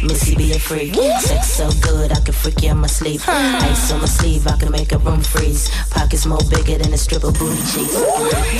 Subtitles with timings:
[0.00, 0.94] see Missy be a freak.
[1.20, 3.20] Sex so good, I can freak you in my sleep.
[3.28, 5.68] Ice on my sleeve, I can make a room freeze.
[5.90, 7.94] Pockets more bigger than a stripper booty cheeks.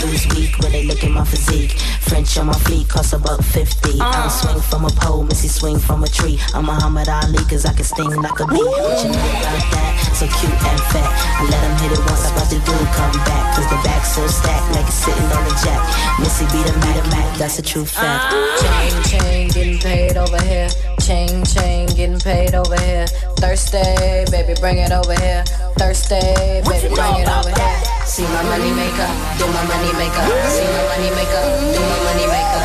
[0.00, 1.72] Dudes weak when they look at my physique.
[2.00, 4.00] French on my feet cost about 50.
[4.00, 6.38] I don't swing from a pole, Missy swing from a tree.
[6.54, 8.56] I'm Muhammad Ali, cause I can sting like a bee.
[8.56, 10.12] What you know about that?
[10.14, 11.08] So cute and fat.
[11.40, 13.56] I let him hit it once, I about to do come back.
[13.56, 15.80] Cause the back's so stacked, like it's sitting on the jack.
[16.20, 18.24] Missy be the Mac, Mac, that's a true fact.
[18.28, 18.50] Ah.
[18.60, 20.68] Chain, chain, getting paid over here.
[21.10, 23.04] Chain, chain, getting paid over here.
[23.42, 25.42] Thursday, baby, bring it over here.
[25.74, 27.82] Thursday, baby, bring it over here.
[28.06, 30.22] See my money maker, do my money maker.
[30.54, 31.42] See my money maker,
[31.74, 32.62] do my money maker.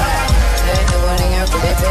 [0.61, 1.81] Hey, what in your bitch?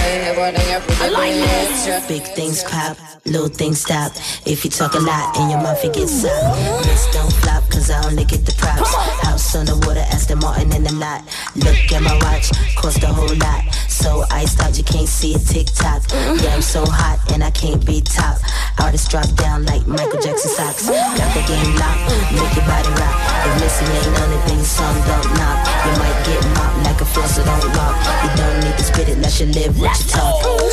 [0.00, 2.08] Hey, what in your bitch?
[2.08, 4.12] Big things pop, little things stop.
[4.46, 6.86] If you talk a lot and your mouth it gets soft.
[6.86, 8.94] This don't flop, cause I only get the props.
[9.20, 11.20] House on the water, Aston Martin in the lot.
[11.54, 13.62] Look at my watch, cost a whole lot.
[13.94, 16.02] So iced out, you can't see a tick tock.
[16.10, 18.38] Yeah, I'm so hot and I can't be top.
[18.82, 20.88] Artists drop down like Michael Jackson socks.
[20.90, 22.02] Got the game locked,
[22.34, 23.16] make your body rock.
[23.46, 25.62] If missing ain't then your song don't knock.
[25.86, 27.94] You might get mopped like a floss, so don't lock.
[28.24, 30.63] You don't need to spit it, let you live what you talk.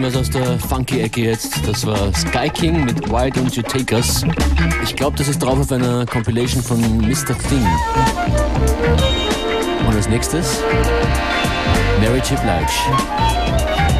[0.00, 1.60] Bisschen was aus der Funky-Ecke jetzt.
[1.66, 4.24] Das war Sky King mit Why Don't You Take Us.
[4.82, 7.36] Ich glaube, das ist drauf auf einer Compilation von Mr.
[7.48, 7.66] Thing.
[9.86, 10.60] Und als nächstes
[12.00, 12.28] Mary J.
[12.40, 12.72] Blige.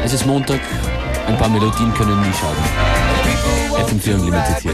[0.03, 0.59] Es ist Montag,
[1.27, 2.63] ein paar Melodien können nie schaden.
[3.87, 4.73] FM4 Unlimited hier.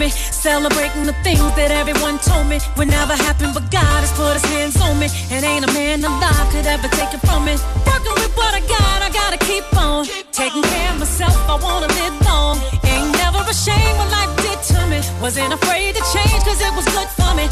[0.00, 0.10] free.
[0.32, 4.44] Celebrating the things that everyone told me would never happen, but God has put his
[4.52, 5.08] hands on me.
[5.30, 7.54] And ain't a man alive could ever take it from me.
[7.84, 10.06] Working with what I got, I gotta keep on.
[10.32, 12.56] Taking care of myself, I wanna live long.
[12.88, 15.00] Ain't never ashamed what life did to me.
[15.20, 17.46] Wasn't afraid to change, cause it was good for me.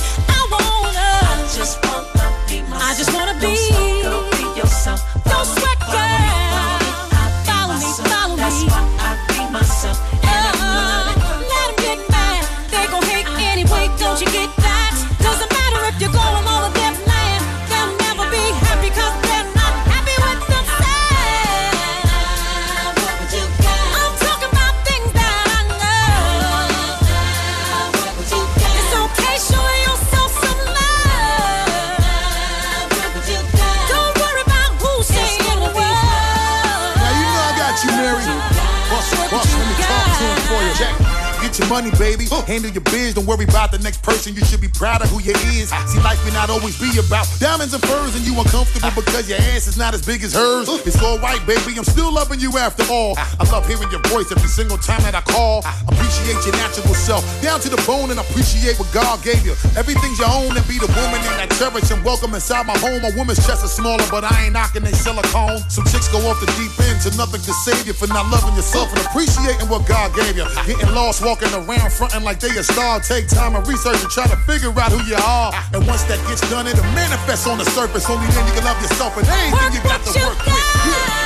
[41.68, 42.24] Money, baby.
[42.48, 44.34] Handle your biz, don't worry about the next person.
[44.34, 45.68] You should be proud of who you is.
[45.86, 49.38] See, life may not always be about diamonds and furs, and you uncomfortable because your
[49.52, 50.68] ass is not as big as hers.
[50.86, 51.76] It's all right, baby.
[51.76, 53.14] I'm still loving you after all.
[53.16, 55.64] I love hearing your voice every single time that I call.
[55.86, 59.52] Appreciate your natural self, down to the bone, and appreciate what God gave you.
[59.76, 63.04] Everything's your own, and be the woman that I cherish and welcome inside my home.
[63.04, 65.60] A woman's chest is smaller, but I ain't knocking they silicone.
[65.68, 68.54] Some chicks go off the deep end to nothing to save you for not loving
[68.56, 70.46] yourself and appreciating what God gave you.
[70.66, 73.00] Getting lost, walking around fronting like they a star.
[73.00, 75.52] Take time and research and try to figure out who you are.
[75.74, 78.08] And once that gets done, it'll manifest on the surface.
[78.08, 80.54] Only then you can love yourself and anything you got to work with.
[80.54, 81.17] Yeah.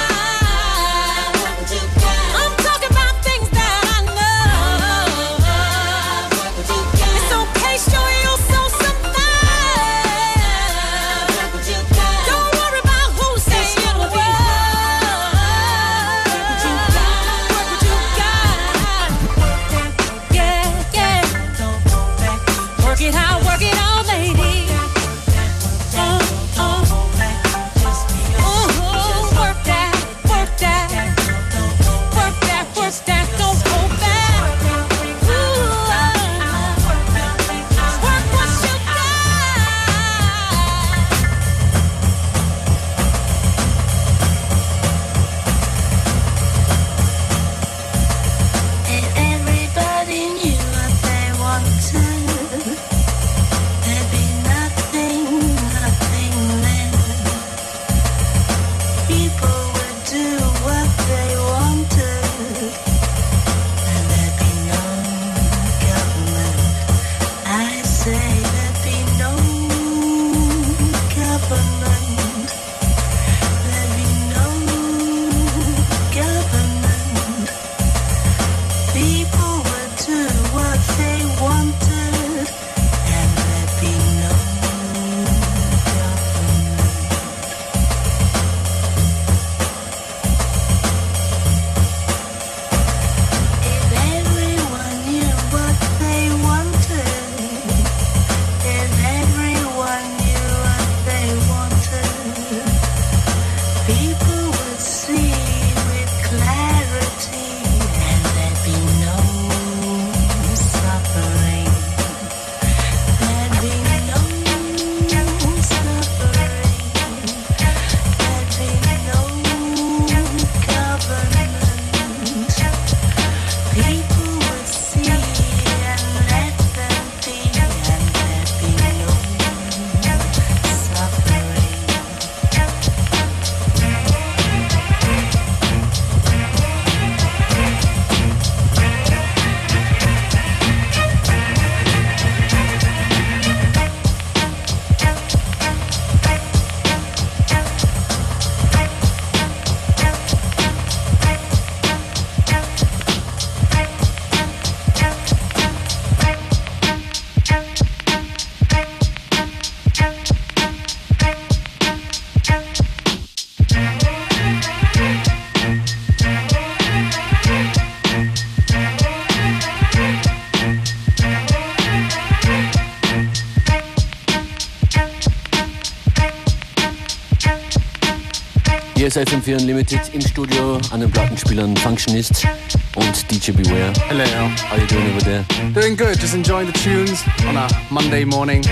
[179.07, 182.47] Ist FM4 Unlimited im Studio an den Plattenspielern Functionist
[182.95, 183.93] und DJ Beware.
[184.09, 184.25] Hello.
[184.71, 185.45] How you doing over there?
[185.75, 188.63] Doing good, just enjoying the tunes on a Monday morning.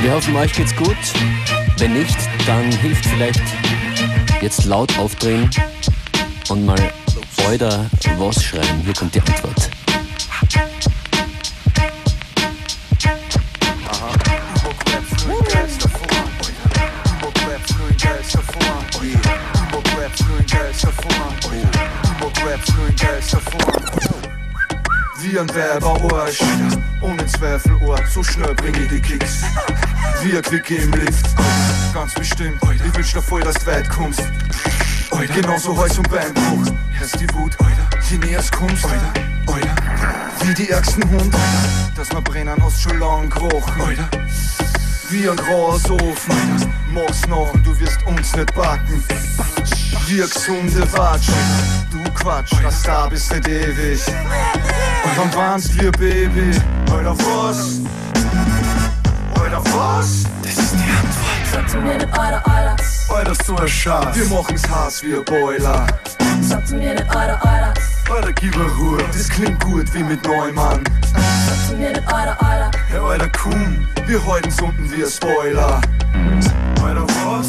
[0.00, 0.96] Wir hoffen, euch geht's gut.
[1.76, 3.42] Wenn nicht, dann hilft vielleicht
[4.40, 5.50] jetzt laut aufdrehen
[6.48, 6.92] und mal
[7.52, 8.82] oder was schreien.
[8.84, 9.67] Hier kommt die Antwort.
[25.38, 26.40] Wie ein Werberarsch.
[27.00, 29.42] Ohne Zweifelort, so schnell bring ich die Kicks.
[30.22, 31.26] Ein Quickie im Lift,
[31.94, 32.60] ganz bestimmt.
[32.84, 34.22] Ich wünsch dir voll, dass du weit kommst.
[35.34, 36.72] Genauso Hals und Beinbruch.
[36.92, 37.56] Hörst die Wut,
[38.10, 38.84] je näher es kommst.
[40.40, 41.34] Wie die ärgsten Hund,
[41.96, 43.98] dass wir brennen, hast schon lang gerochen.
[45.10, 49.04] Wie ein Grasofen, mach's noch und du wirst uns nicht backen.
[50.06, 51.28] Wir gesunde Watsch,
[51.90, 54.00] du Quatsch, das da bist nicht ewig.
[55.18, 56.52] Dann warnst wir, Baby,
[56.92, 57.80] Alter, was?
[59.34, 60.22] Alter, was?
[60.44, 61.52] Das ist die Antwort.
[61.52, 62.76] Sag zu mir nicht Alter, Alter.
[63.12, 64.16] Alter, so ein Schatz.
[64.16, 65.88] Wir machen's Hass wie ein Boiler.
[66.40, 67.74] Sag zu mir nicht Alter, Alter.
[68.14, 70.84] Alter, gib mir Ruhe, das klingt gut wie mit Neumann.
[71.12, 72.70] Sag zu mir nicht Alter, Alter.
[72.88, 75.80] Hey, Alter, komm, wir halten's unten wie ein Spoiler.
[76.84, 77.48] Alter, was?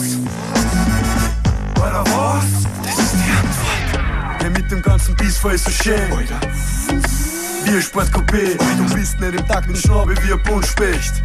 [1.79, 2.45] Alter, was?
[2.83, 4.41] Das ist die Antwort.
[4.41, 6.11] Hey, mit dem ganzen Biss voll so schön.
[6.11, 7.18] Alter.
[7.69, 8.57] Wie ein Sportcoupé.
[8.77, 11.21] Du bist nicht im Takt mit Schnaube wie ein Buntspecht.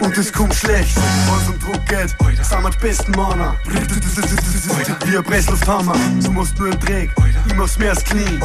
[0.00, 2.10] Und es kommt schlecht, wenn's um Druck geht,
[2.44, 3.56] sind wir die besten Männer.
[5.06, 7.10] Wie ein Presslufthammer, du musst nur im Dreck,
[7.56, 8.38] mach's mehr als clean.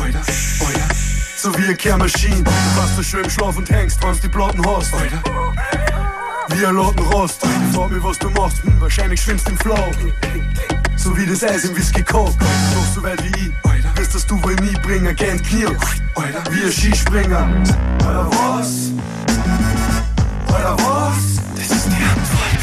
[1.36, 4.65] So wie eine Kehrmaschine, du kannst so schön im Schlaf und hängst, wenn's die Platten
[4.65, 4.93] hast.
[6.48, 9.91] Wie ein Lattenrost, frag mich, was du machst, hm, wahrscheinlich schwimmst im Flow.
[10.96, 12.38] So wie das Eis im Whisky Coke,
[12.74, 13.73] noch so weit wie ich,
[14.13, 15.65] das du wohl nie bringen, gern Knie,
[16.51, 17.48] wie ein Skispringer.
[18.05, 18.91] Alter, was?
[20.53, 21.41] Alter, was?
[21.55, 22.53] Das ist die Antwort.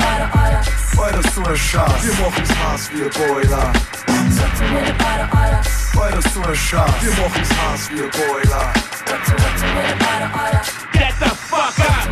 [0.00, 0.62] Alter, Alter.
[1.02, 2.02] Alter, so ein Schatz.
[2.02, 3.72] Wir machen's Hass wie ein Boiler.
[4.06, 4.94] Alter,
[5.36, 6.00] Alter.
[6.00, 6.92] Alter, so ein Schatz.
[7.02, 8.72] Wir machen's Hass wie ein Boiler.
[9.10, 10.62] Alter, Alter.
[10.92, 12.08] Get the fuck up.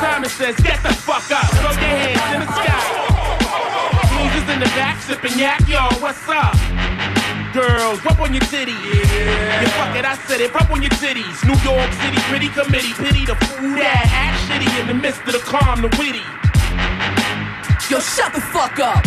[0.00, 1.48] Simon says, get the fuck up.
[1.50, 2.82] Throw your hands in the sky.
[4.18, 6.91] Losers in the back sipping yak, yo, what's up?
[7.52, 8.72] Girls, rub on your titties.
[8.82, 9.62] Yeah.
[9.62, 10.54] yeah, fuck it, I said it.
[10.54, 11.44] Rub on your titties.
[11.44, 12.94] New York City pretty committee.
[12.94, 16.24] Pity the fool that act shitty in the midst of the calm, the witty.
[17.90, 19.04] Yo, shut the fuck up.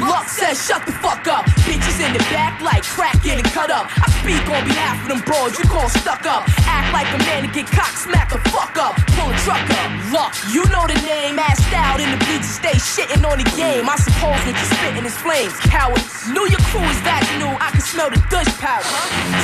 [0.00, 1.46] Luck says shut the fuck up.
[1.66, 3.86] Bitches in the back like crack getting cut up.
[4.00, 6.48] I speak on behalf of them bros you call stuck up.
[6.66, 8.96] Act like a man to get cock smack the fuck up.
[9.14, 9.90] Pull a truck up.
[10.12, 11.36] Luck, you know the name.
[11.38, 13.88] Assed out in the bleachers, stay shitting on the game.
[13.88, 15.54] I suppose what you spitting is flames.
[15.70, 16.04] Cowards.
[16.28, 17.50] Knew your crew is that new.
[17.50, 18.88] I can smell the Dutch powder.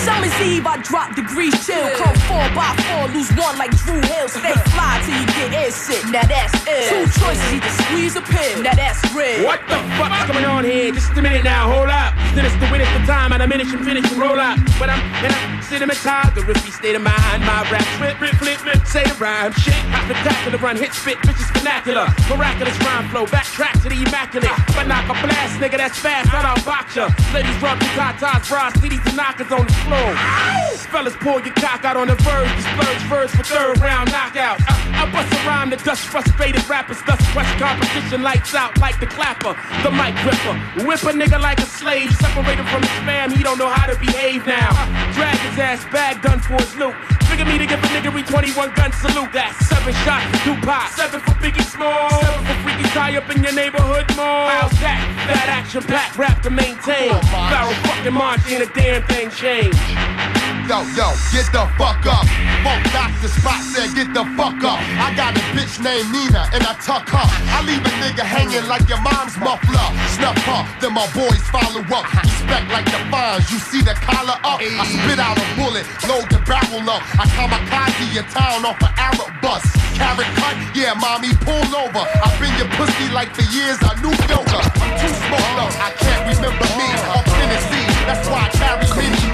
[0.02, 1.86] Summer's Eve, I drop degrees chill.
[2.00, 4.28] Come four by four, lose one like Drew Hill.
[4.28, 6.02] Stay fly till you get air sick.
[6.10, 6.88] Now that's it.
[6.90, 8.62] Two choices, either squeeze or pin.
[8.62, 9.44] Now that's red.
[9.44, 12.14] What the fuck's going on Just a minute now, hold up.
[12.38, 13.32] Then it's the win, it's the time.
[13.32, 14.54] I diminish and finish and roll up.
[14.78, 17.42] But I'm in a cinematized, the risky state of mind.
[17.42, 19.50] My rap flip, flip, flip, flip, say the rhyme.
[19.50, 22.06] Shit, I spectacular run, hit, spit, bitches vernacular.
[22.30, 24.54] Miraculous rhyme flow, backtrack to the immaculate.
[24.78, 27.10] But knock a blast, nigga, that's fast, I don't box ya.
[27.34, 30.69] Ladies rub your tatas, bras, CDs and knockers on the floor.
[30.86, 32.50] Fellas, pull your cock out on the verge.
[32.72, 34.60] Splurge verse for third round knockout.
[34.68, 38.22] I, I bust a rhyme that dust frustrated rappers, thus crush competition.
[38.22, 40.54] Lights out like the clapper, the mic ripper.
[40.86, 43.30] Whip a nigga like a slave, separated from his fam.
[43.30, 44.70] He don't know how to behave now.
[45.12, 46.94] Drag his ass bag done for his loot.
[47.30, 49.32] Figure me to give a nigga 21 gun salute.
[49.32, 53.42] That's seven shots for Tupac, seven for Biggie Small, seven for Freaky Tah up in
[53.42, 54.48] your neighborhood mall.
[54.48, 54.98] How's that?
[55.28, 57.10] That action packed rap to maintain.
[57.30, 60.39] Barrel fucking march ain't a damn thing changed.
[60.70, 62.22] Yo, yo, get the fuck up.
[62.62, 64.78] Funk Doctor Spock said, get the fuck up.
[65.02, 67.26] I got a bitch named Nina and I tuck her.
[67.26, 69.82] I leave a nigga hanging like your mom's muffler.
[70.14, 72.06] Snuff her, then my boys follow up.
[72.22, 74.62] Respect like the fines, you see the collar up.
[74.62, 77.02] I spit out a bullet, load the barrel up.
[77.18, 79.66] I kamikaze your town off an Arab bus.
[79.98, 82.06] Carrot cut, yeah, mommy, pull over.
[82.22, 84.62] I've been your pussy like for years, I knew yoga.
[84.78, 86.86] I'm too smoked up, I can't remember me.
[87.10, 89.29] I'm Tennessee, that's why I carry me.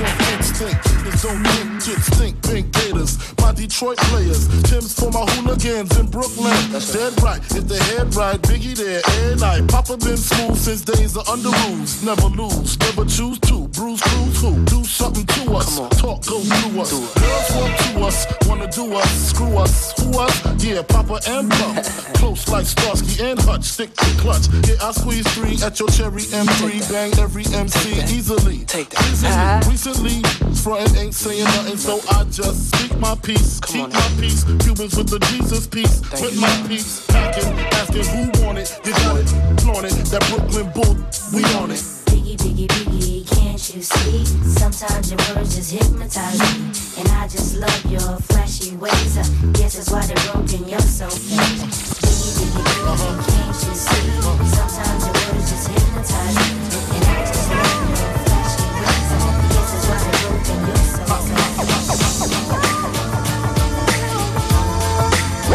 [0.00, 0.84] On instinct.
[0.84, 2.42] Niggas don't think shit stink.
[2.42, 3.18] Pink gators.
[3.40, 4.48] My Detroit players.
[4.64, 6.56] Tim's for my hooligans in Brooklyn.
[6.70, 7.40] That's dead right.
[7.52, 9.68] If the head right, Biggie there every night.
[9.68, 12.02] Papa been smooth since days of under rules.
[12.02, 13.68] Never lose, never choose to.
[13.68, 14.64] Bruise, cruise, who?
[14.64, 15.78] Do something to us.
[16.00, 16.92] Talk, go through us.
[16.92, 20.64] Girls want to us, wanna do us, screw us, who us?
[20.64, 22.12] Yeah, Papa and Puff.
[22.14, 24.48] Close like Starsky and Hutch, stick to clutch.
[24.68, 26.90] Yeah, I squeeze three at your cherry M3.
[26.90, 28.64] Bang every MC easily.
[28.64, 29.66] Take that.
[29.66, 29.70] Easily.
[29.70, 33.60] Recently, frontin' ain't saying nothing, so I just speak my peace.
[33.60, 34.42] Keep my peace.
[34.42, 36.00] Cubans with the Jesus piece.
[36.20, 37.06] With my peace.
[37.06, 38.74] Packing, asking who want it.
[38.84, 39.30] You got it.
[39.62, 39.94] Flaunt it.
[40.10, 40.98] That Brooklyn bull,
[41.30, 41.78] we on it.
[42.10, 44.24] Biggie, biggie, biggie, can't you see?
[44.58, 46.58] Sometimes your words just hypnotize me.
[46.98, 49.18] And I just love your flashy ways.
[49.18, 51.62] I guess that's why they're broken, you're so fake.
[52.02, 54.06] Biggie, biggie, biggie, can't you see?
[54.50, 56.65] Sometimes your words just hypnotize me.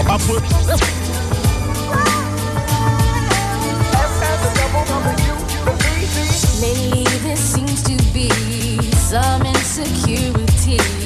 [0.04, 0.18] I
[7.24, 8.30] there seems to be
[8.94, 11.01] some insecurities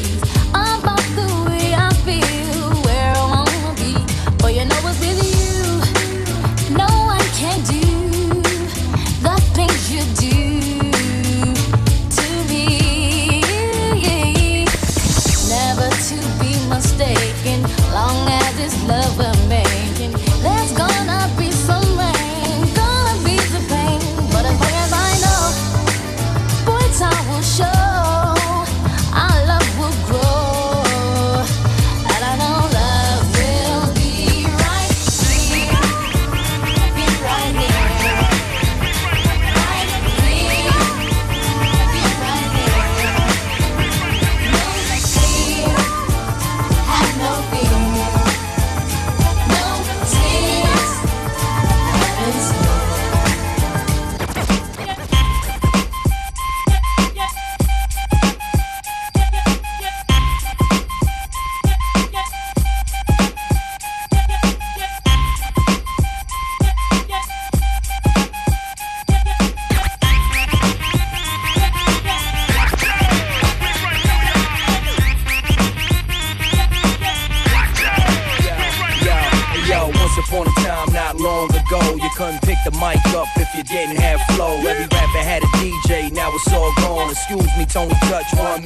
[18.88, 19.35] love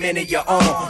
[0.10, 0.44] One minute you're.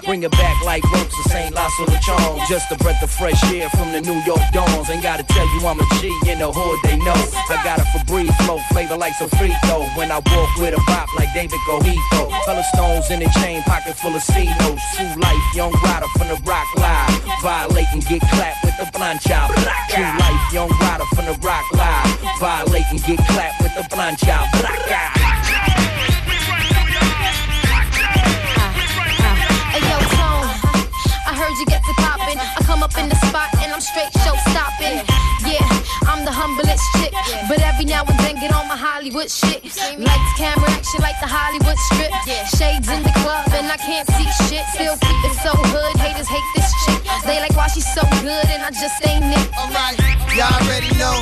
[0.06, 1.54] Bring it back like ropes to St.
[1.54, 2.48] Lasso Lechon.
[2.48, 4.90] Just a breath of fresh air from the New York Dawns.
[4.90, 7.20] Ain't gotta tell you I'm a G in the hood, they know.
[7.52, 9.54] I got a Febreze flow, flavor like some free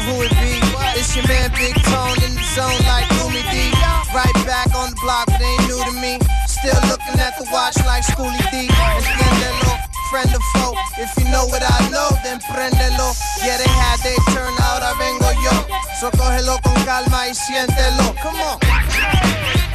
[0.07, 0.55] who it be.
[0.95, 3.69] It's your man Big Tone in the zone like Umi D.
[4.15, 6.17] Right back on the block, but ain't new to me.
[6.47, 8.71] Still looking at the watch like Schoolly D.
[8.71, 9.71] Enciéndelo,
[10.09, 10.75] friend or foe.
[10.97, 13.11] If you know what I know, then prendelo.
[13.43, 15.53] Yeah, they had their turn, ahora vengo yo.
[15.99, 18.15] So cógelo con calma y siéntelo.
[18.23, 19.66] Come on.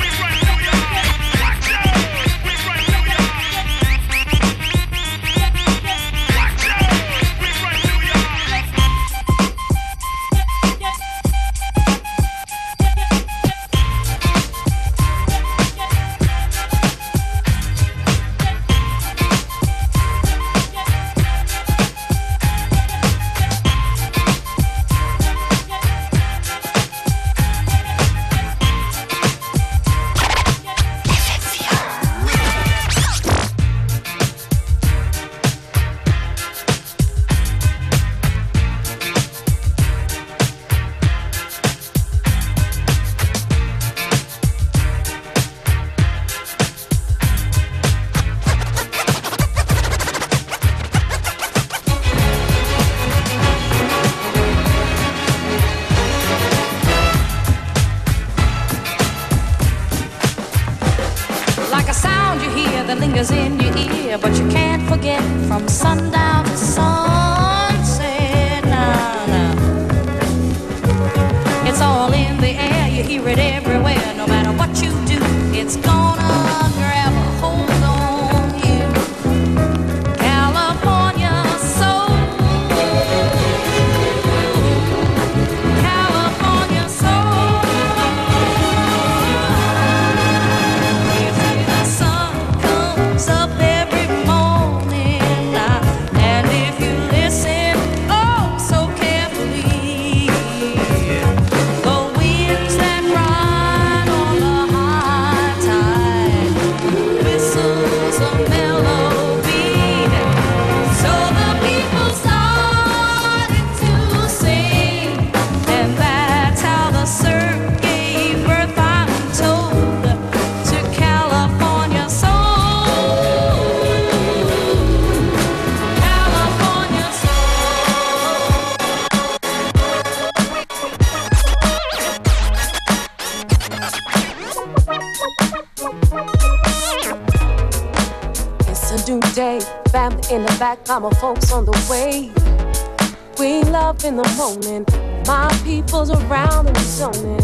[144.04, 144.84] in the morning.
[145.26, 147.40] My people's around and zoning.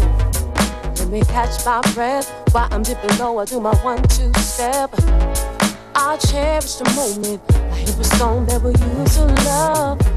[0.95, 3.39] Let me catch my breath while I'm dipping low.
[3.39, 4.93] I do my one two step.
[5.95, 7.41] I cherish the moment.
[7.53, 10.08] I hear a song that we used to love.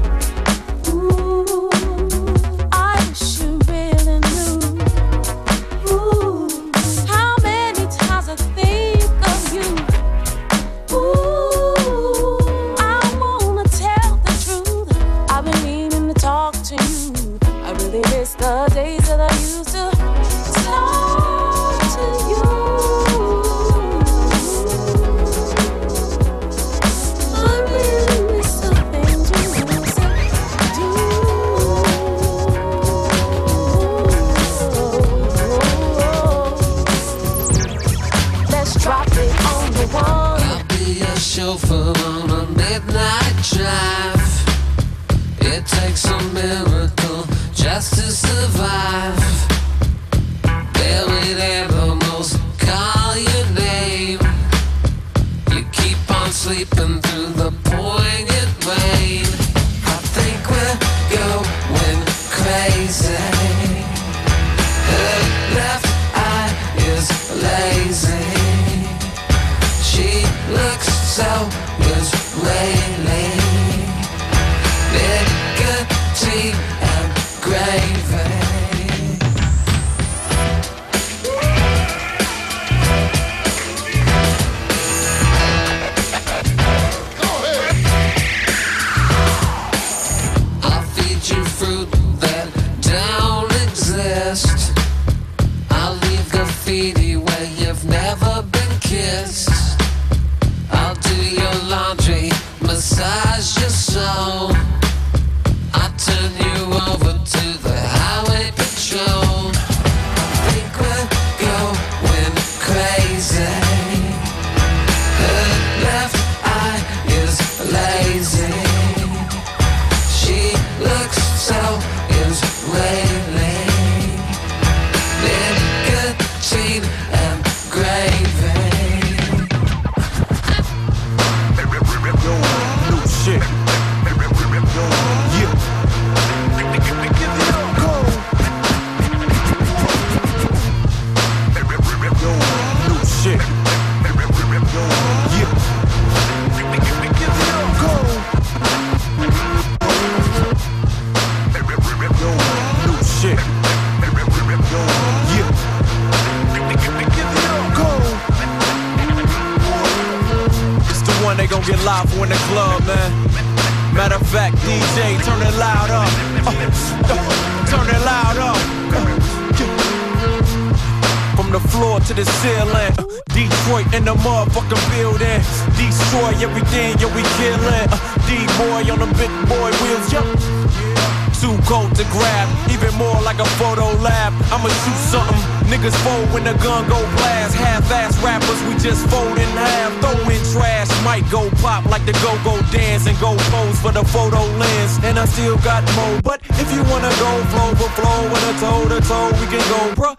[188.83, 189.95] Just fold in half.
[190.03, 194.03] Throw in trash, might go pop like the go-go dance and go pose for the
[194.03, 194.99] photo lens.
[195.07, 196.19] And I still got more.
[196.21, 199.63] But if you wanna go flow for flow with a toe to toe, we can
[199.71, 200.15] go, bruh.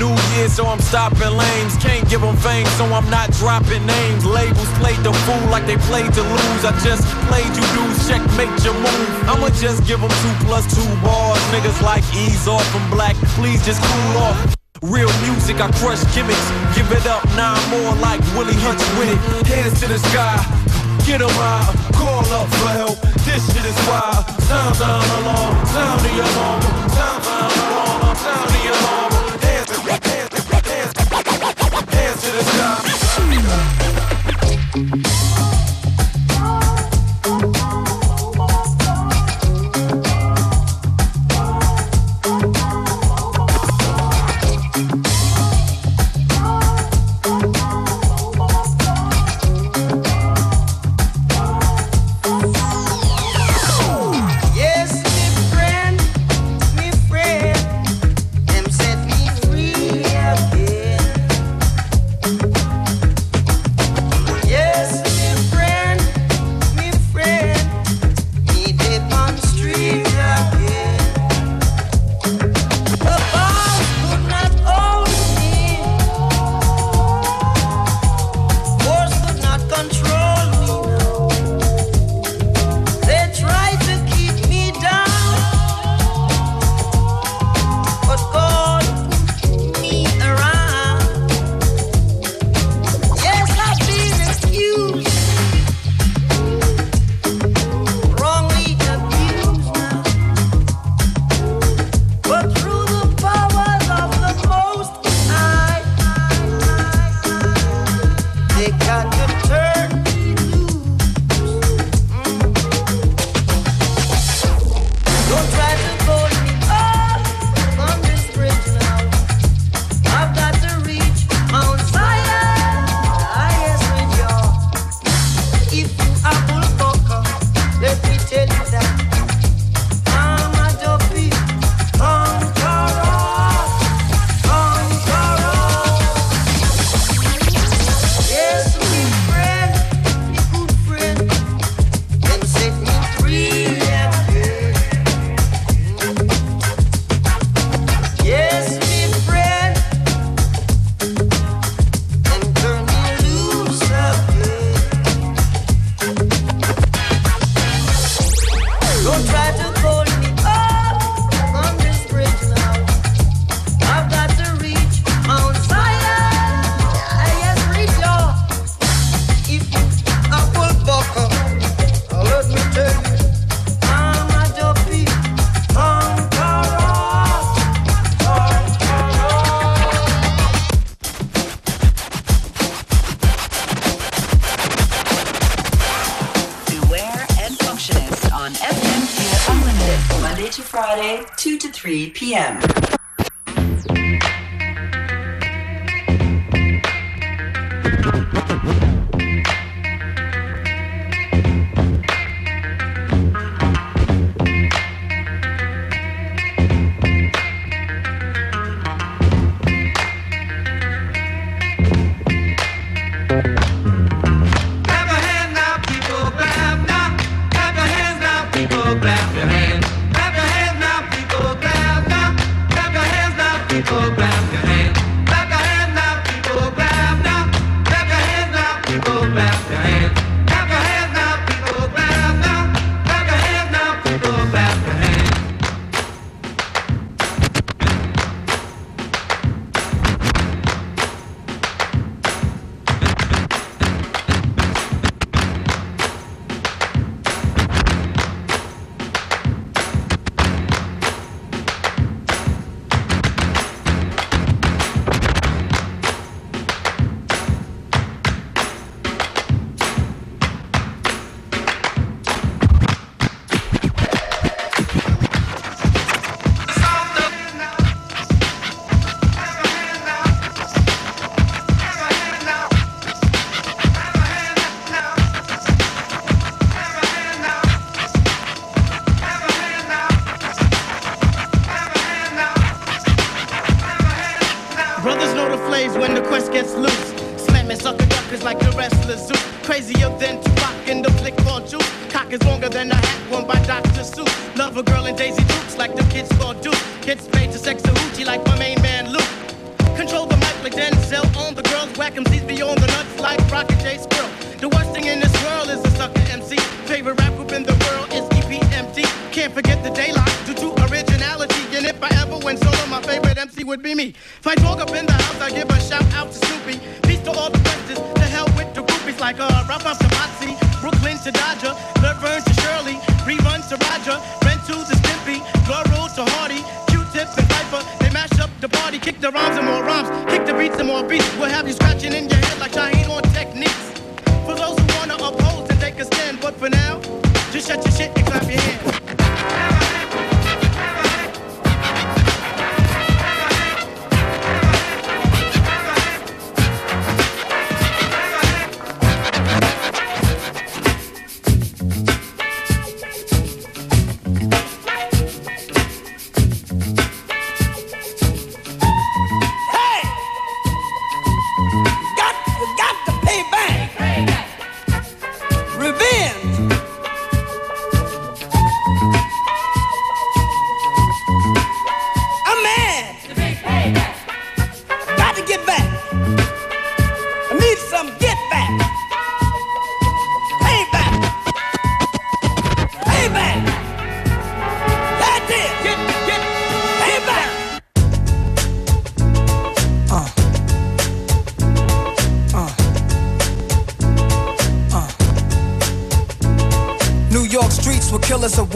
[0.00, 1.76] New Year, so I'm stopping lanes.
[1.76, 4.24] Can't give them fame, so I'm not dropping names.
[4.24, 6.64] Labels played the fool like they played to lose.
[6.64, 9.28] I just played you dudes, checkmate your move.
[9.28, 11.40] I'ma just give them two plus two bars.
[11.52, 14.55] Niggas like ease off from black, please just cool off.
[14.82, 16.48] Real music, I crush gimmicks.
[16.76, 19.46] Give it up, nine more like Willie Hutch with it.
[19.46, 20.36] Hands to the sky,
[21.06, 23.00] get 'em high, call up for help.
[23.24, 24.24] This shit is wild.
[24.42, 26.62] Sound down alarm, sound the alarm,
[26.92, 27.85] sound down alarm,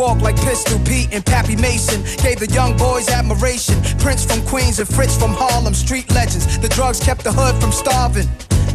[0.01, 2.03] walk like Pistol Pete and Pappy Mason.
[2.25, 3.77] Gave the young boys admiration.
[3.99, 6.59] Prince from Queens and Fritz from Harlem, street legends.
[6.59, 8.27] The drugs kept the hood from starving.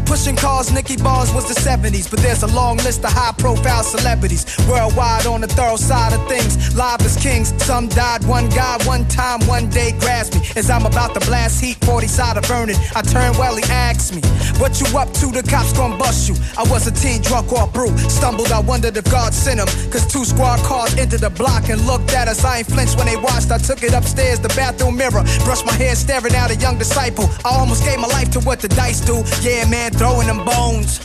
[0.06, 3.84] Pushing cars, Nicky Barnes was the 70s, but there's a long list of high profile
[3.84, 6.76] celebrities worldwide on the thorough side of things.
[6.76, 8.24] Live as kings, some died.
[8.26, 12.08] One guy, one time, one day grasped me as I'm about to blast heat, 40
[12.08, 12.78] side of burning.
[12.96, 14.22] I turn well, he asked me,
[14.60, 15.28] What you up to?
[15.32, 16.36] The cops gon' bust you.
[16.58, 17.96] I was a teen drunk off brew.
[18.10, 19.68] Stumbled, I wondered if God sent him.
[19.92, 22.44] Cause two squad cars entered the block and looked at us.
[22.44, 23.52] I ain't flinched when they watched.
[23.52, 25.24] I took it upstairs, the bathroom mirror.
[25.44, 27.30] Brushed my hair, staring at a young disciple.
[27.44, 29.24] I almost gave my life to what the dice do.
[29.42, 31.05] Yeah, man, throwing them bones.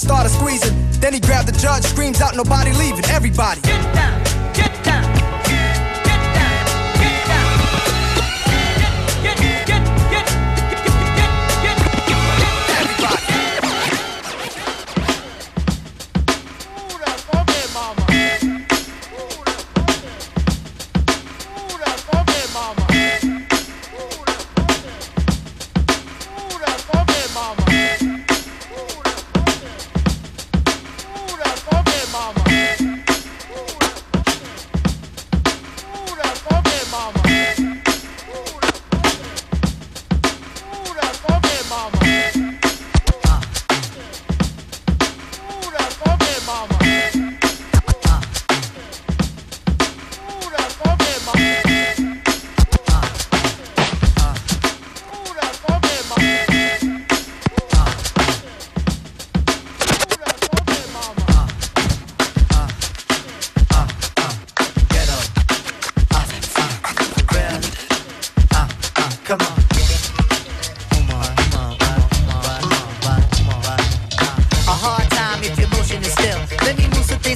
[0.00, 0.74] started squeezing.
[1.00, 3.04] Then he grabbed the judge, screams out, nobody leaving.
[3.06, 3.60] Everybody.
[3.60, 4.24] Get down,
[4.54, 4.89] get down.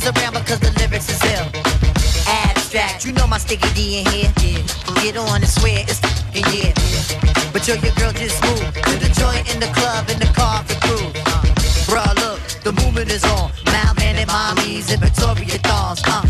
[0.05, 1.47] Things around because the lyrics is ill.
[2.27, 4.07] Abstract, you know my sticky D in
[4.41, 4.65] here.
[5.03, 6.73] Get on and swear it's f***ing yeah.
[7.53, 10.63] But yo, your girl just moved to the joint in the club in the car
[10.65, 11.09] for crew.
[11.89, 13.51] Bruh, look, the movement is on.
[13.73, 16.03] Malvan and mommies and Victoria dolls.
[16.07, 16.25] Uh.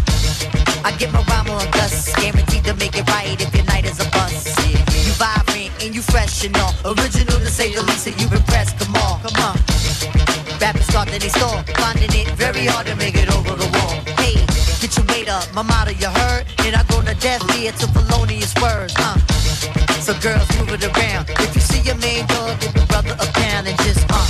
[0.85, 3.99] I get my rhyme on dust, guaranteed to make it right if your night is
[4.01, 4.47] a bust.
[5.07, 6.75] You vibrant and you fresh and all.
[6.85, 8.79] Original to say the least, and you impressed.
[8.79, 9.57] Come on, come on.
[10.61, 13.34] Rappers thought that they stole, finding it very hard to make it
[15.35, 15.53] up.
[15.53, 16.47] My motto, you heard?
[16.61, 19.18] And I go to death here to felonious words, huh?
[20.07, 21.28] So girls, move it around.
[21.45, 24.26] If you see your main dog, give your brother a pound and just, uh,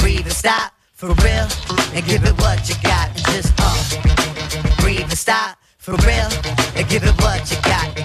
[0.00, 1.46] breathe and stop for real
[1.94, 6.30] and give it what you got and just, uh, breathe and stop for real
[6.76, 8.01] and give it what you got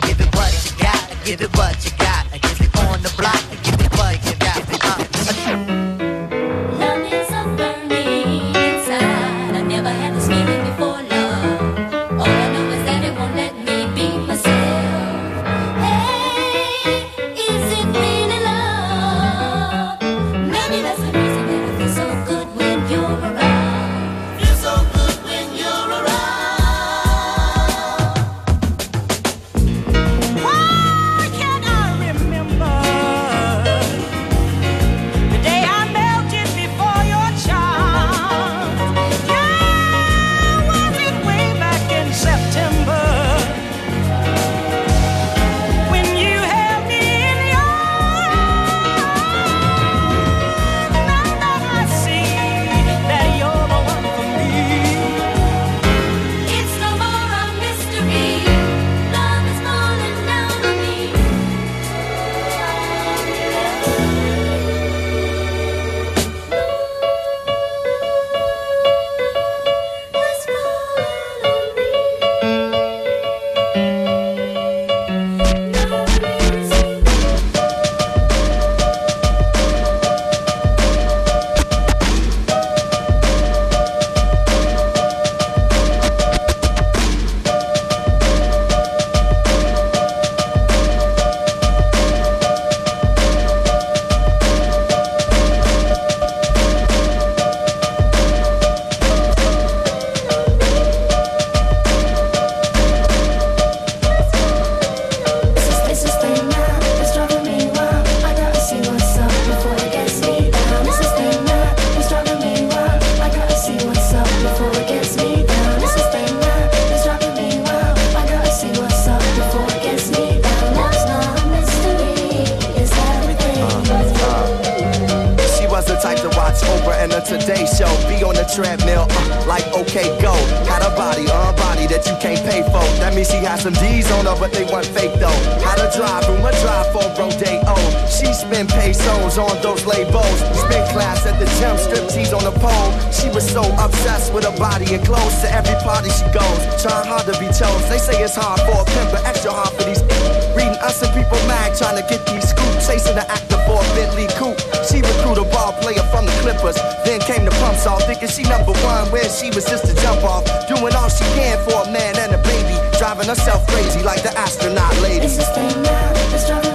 [153.07, 154.59] To the actor for a Bentley coupe.
[154.83, 156.75] She recruited a ball player from the Clippers.
[157.05, 160.23] Then came the pumps off, thinking she number one, where she was just a jump
[160.23, 160.43] off.
[160.67, 162.75] Doing all she can for a man and a baby.
[162.99, 165.25] Driving herself crazy like the astronaut lady.
[165.25, 166.66] It's thing now, it's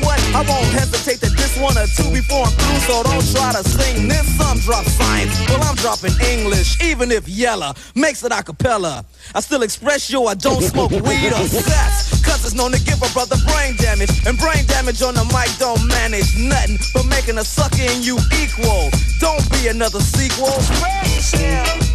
[0.00, 0.18] what?
[0.34, 3.62] I won't hesitate to diss one or two before I'm through, so don't try to
[3.64, 4.26] sing this.
[4.36, 9.04] Some drop science, well, I'm dropping English, even if Yella makes it a cappella.
[9.34, 13.02] I still express yo, I don't smoke weed or sex, cause it's known to give
[13.02, 17.38] a brother brain damage, and brain damage on the mic don't manage nothing but making
[17.38, 18.90] a sucker and you equal.
[19.20, 20.48] Don't be another sequel.
[20.60, 21.89] Spread yourself.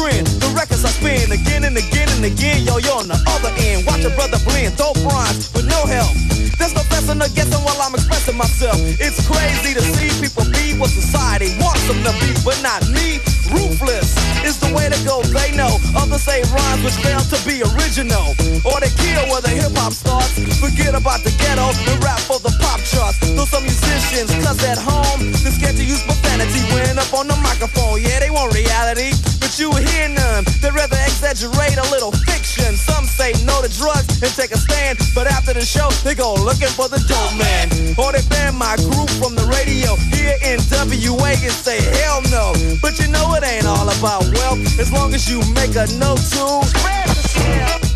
[0.00, 0.26] Trend.
[0.40, 2.64] The records I spin again and again and again.
[2.64, 6.16] Yo, yo, on the other end, watch a brother blend, throw bronze with no help.
[6.56, 8.76] There's no guessing or guessing while I'm expressing myself.
[9.00, 13.20] It's crazy to see people be what society wants them to be, but not me.
[13.50, 15.80] Ruthless is the way to go, they know.
[15.96, 18.36] Others say rhymes which fail to be original.
[18.62, 20.36] Or they kill where the hip hop starts.
[20.60, 23.18] Forget about the ghetto and rap for the pop charts.
[23.20, 27.36] Though some musicians cuss at home, they're scared to use profanity when up on the
[27.42, 28.04] microphone.
[28.04, 29.16] Yeah, they want reality,
[29.60, 30.42] you hear none.
[30.64, 32.74] They'd rather exaggerate a little fiction.
[32.76, 36.32] Some say no to drugs and take a stand, but after the show, they go
[36.34, 37.68] looking for the dope man.
[38.00, 42.56] Or they ban my group from the radio here in WA and say hell no.
[42.80, 46.24] But you know it ain't all about wealth as long as you make a note
[46.32, 47.89] to the.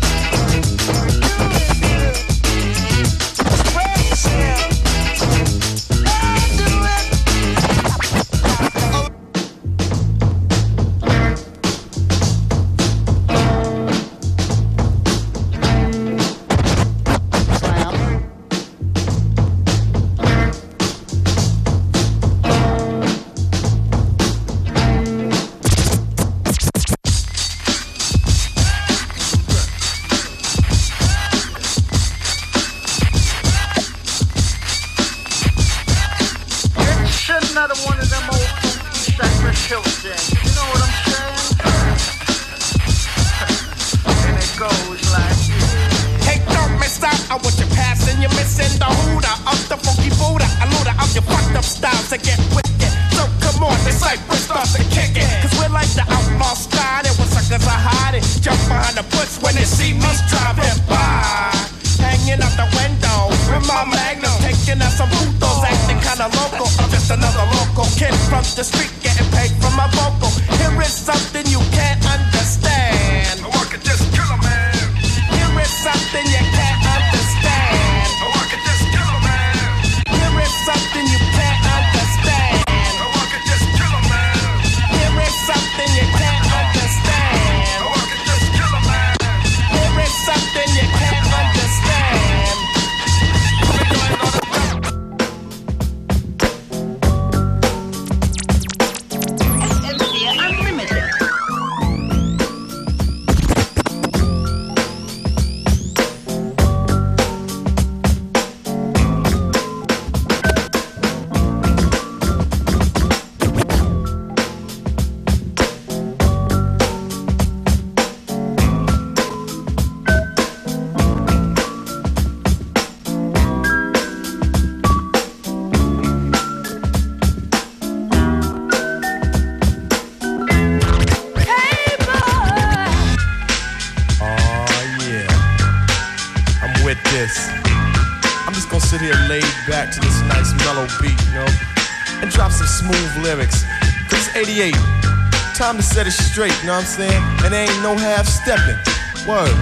[146.35, 147.23] Straight, you know what I'm saying?
[147.47, 148.75] And there ain't no half stepping.
[149.23, 149.55] Word.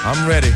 [0.00, 0.48] I'm ready.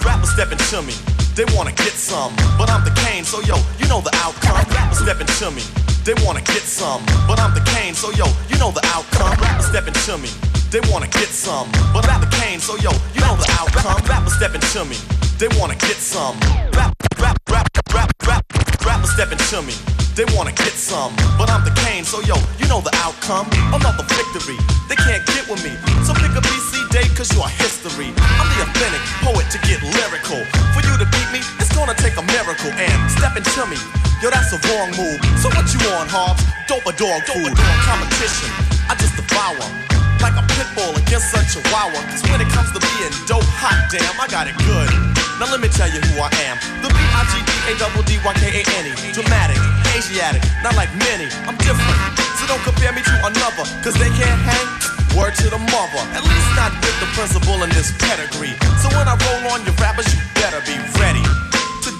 [0.00, 0.96] Rappers stepping to me,
[1.36, 4.56] they wanna get some, but I'm the Kane, so yo, you know the outcome.
[4.72, 5.60] Rappers stepping to me,
[6.08, 9.36] they wanna get some, but I'm the Kane, so yo, you know the outcome.
[9.44, 10.32] Rappers stepping to me,
[10.72, 14.00] they wanna get some, but I'm the Kane, so yo, you know the outcome.
[14.08, 14.96] Rappers stepping to me,
[15.36, 16.40] they wanna get some.
[16.72, 18.42] Rap, rap, rap, rap, rap.
[18.86, 19.76] Rappers stepping to me,
[20.16, 23.44] they wanna get some, but I'm the Kane, so yo, you know the outcome.
[23.68, 24.56] Another victory,
[24.88, 25.76] they can't get with me,
[26.08, 28.16] so pick a BC day, cause you're history.
[28.40, 30.40] I'm the authentic poet to get lyrical.
[30.72, 32.72] For you to beat me, it's gonna take a miracle.
[32.80, 33.76] And step into me,
[34.24, 35.20] yo, that's a wrong move.
[35.36, 36.40] So what you on, Hobbs?
[36.64, 37.52] Dope a dog food.
[37.84, 38.48] Competition,
[38.88, 39.60] I just devour.
[40.24, 42.00] Like a pit bull against a chihuahua.
[42.08, 44.88] Cause when it comes to being dope, hot damn, I got it good.
[45.36, 46.56] Now let me tell you who I am.
[46.80, 49.12] The B-I-G-D-A-double-D-Y-K-A-N-E.
[49.12, 49.60] Dramatic,
[49.96, 51.24] Asiatic, not like many.
[51.48, 51.96] I'm different.
[52.36, 53.64] So don't compare me to another.
[53.80, 54.68] Cause they can't hang.
[55.16, 56.02] Word to the mother.
[56.12, 58.52] At least not with the principal in this pedigree.
[58.84, 61.35] So when I roll on your rappers, you better be ready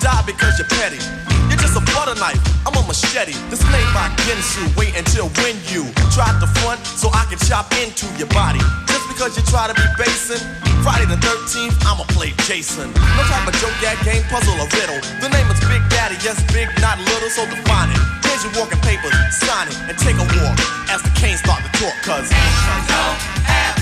[0.07, 1.03] die because you're petty.
[1.51, 3.35] You're just a butter knife, I'm a machete.
[3.51, 7.67] This name by Ginsu, wait until when you try to front so I can chop
[7.83, 8.63] into your body.
[8.87, 10.39] Just because you try to be basing,
[10.87, 12.95] Friday the 13th, I'ma play Jason.
[13.19, 15.03] No type of joke, gag, game, puzzle, or riddle.
[15.19, 17.99] The name is Big Daddy, yes, big, not little, so define it.
[18.31, 20.55] Here's your walking papers, sign it and take a walk
[20.87, 23.76] as the canes start to talk, cause I'm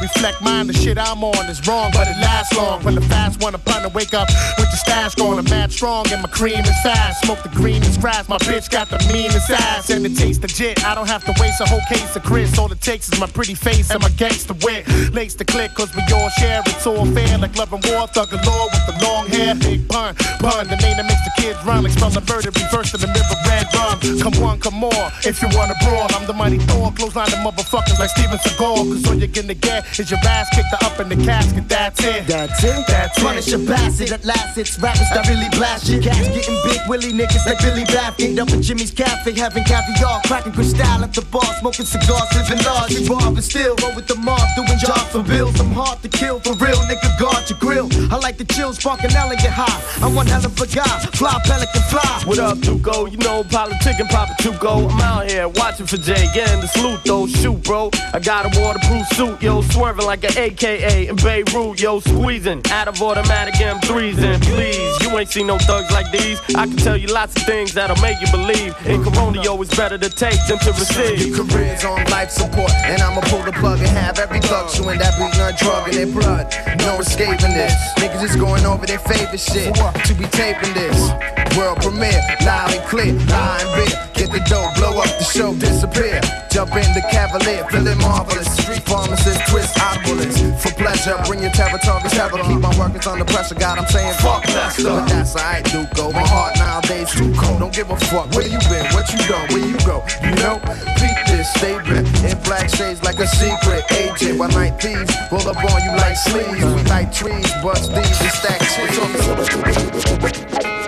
[0.00, 0.66] reflect mine.
[0.66, 2.82] The shit I'm on is wrong, but it lasts long.
[2.82, 4.28] When the fast one, pun and wake up
[4.58, 5.38] with the stash going.
[5.38, 7.24] I'm mad strong, and my cream is fast.
[7.24, 10.84] Smoke the green greenest grass, my bitch got the meanest ass, and it tastes legit.
[10.84, 12.58] I don't have to waste a whole case of Cris.
[12.58, 14.88] All it takes is my pretty face and my gangster wit.
[15.12, 16.62] Lace the click, cause we all share.
[16.66, 19.54] It's all fair, like love and war, thug galore with the long hair.
[19.54, 21.84] Big pun, pun, the name that makes the kids run.
[21.84, 23.98] Like spell the murder, reverse to the river, red rum.
[24.20, 25.06] Come one, come more.
[25.22, 26.92] If you wanna brawl, I'm the mighty Thor.
[26.92, 28.90] Close line the motherfuckers like Steven Seagal.
[28.90, 31.68] Cause all you're gonna get is your ass kicked up in the casket.
[31.68, 32.26] That's it.
[32.26, 32.86] That's it.
[32.86, 33.22] That's it.
[33.22, 36.02] Punish a bastard at last, it's rappers that really blast shit.
[36.02, 38.38] Cats getting big willy niggas like Billy Baffin.
[38.38, 42.94] Up at Jimmy's Cafe, having caviar, cracking crystal at the bar, smoking cigars, living large.
[42.94, 45.58] We rob and still roll with the mob, doing jobs for bills.
[45.60, 47.08] I'm hard to kill for real, nigga.
[47.18, 47.88] Guard your grill.
[48.12, 49.80] I like the chill, sparking elegant high.
[50.04, 52.22] I'm one hell of a guy, fly pelican fly.
[52.24, 53.06] What up, Duco?
[53.06, 54.90] You know, politicking Papa Tuco.
[54.90, 57.26] I'm out here watching for Jay, getting the salute though.
[57.26, 57.90] Shoot, bro.
[58.12, 62.86] I got a waterproof suit, yo, swerving like an AKA in Beirut, yo, squeezing out
[62.86, 64.18] of automatic M3s.
[64.18, 66.38] And please, you ain't seen no thugs like these.
[66.54, 68.76] I can tell you lots of things that'll make you believe.
[68.84, 71.34] In Corona, yo, it's better to take than to receive.
[71.34, 74.98] Your career's on life support, and I'ma pull the plug and have every thug chewing
[74.98, 76.52] that breathing a drug in their blood.
[76.84, 77.72] No escaping this.
[77.96, 79.74] Niggas is going over their favorite shit.
[79.74, 81.10] To be taping this.
[81.56, 83.96] World premiere, loud and clear, high and big.
[84.14, 86.20] Get the dough, blow up the show, disappear.
[86.50, 88.46] Jump in the cavalier, feeling marvelous.
[88.58, 90.49] Street pharmacist, twist oculus.
[90.58, 92.42] For pleasure, bring your territories terror.
[92.42, 93.54] Keep my workers under pressure.
[93.54, 94.84] God, I'm saying fuck Lester.
[94.84, 96.12] But that's alright, Duco.
[96.12, 97.60] My heart nowadays too cold.
[97.60, 100.02] Don't give a fuck where you been, what you done, where you go.
[100.22, 100.58] You know,
[100.98, 104.38] peep this, stay bent in black shades like a secret agent.
[104.38, 106.64] While night thieves roll up on you like sleeves.
[106.64, 110.79] We like trees, bust these and stack shit on Alkaholiks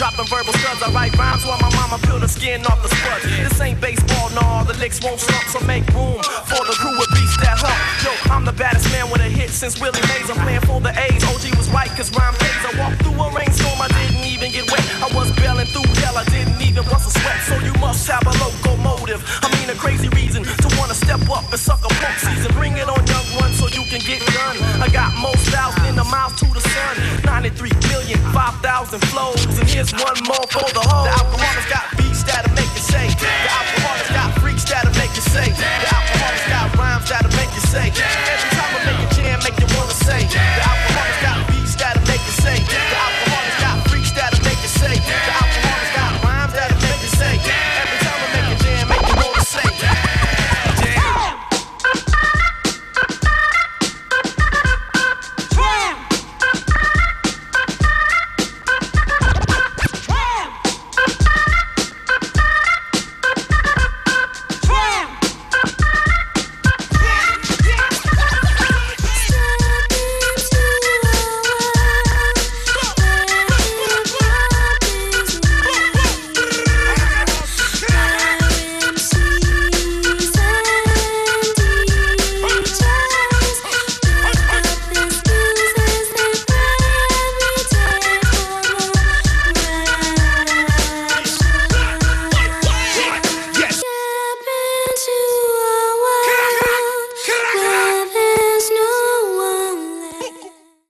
[0.00, 0.80] dropping verbal studs.
[0.80, 3.28] I write rhymes while my mama peel the skin off the spuds.
[3.36, 4.64] This ain't baseball, no.
[4.64, 6.16] The licks won't slump, so make room
[6.48, 7.76] for the crew with beats that hump.
[8.00, 10.32] Yo, I'm the baddest man with a hit since Willie Mays.
[10.32, 11.20] I'm playing for the A's.
[11.28, 12.64] OG was right, cause rhyme pays.
[12.64, 14.80] I walked through a rainstorm, I didn't even get wet.
[15.04, 17.36] I was bailing through hell, I didn't even bust a sweat.
[17.44, 19.20] So you must have a locomotive.
[19.44, 22.48] I mean a crazy reason to wanna step up and suck a punk season.
[22.56, 24.56] Bring it on, young one, so you can get done.
[24.80, 26.96] I got more styles than the miles to sun.
[27.24, 29.44] 93 million, 5,000 flows.
[29.58, 31.04] And here's one more for the whole.
[31.04, 33.79] The Alkaholiks got beats that'll make you say.